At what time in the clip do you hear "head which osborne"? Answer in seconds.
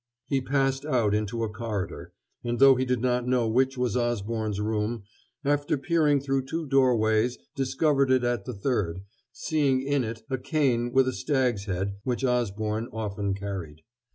11.65-12.87